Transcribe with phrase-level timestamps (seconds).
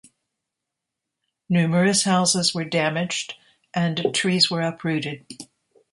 [1.47, 3.35] Numerous houses were damaged
[3.71, 5.23] and trees were uprooted.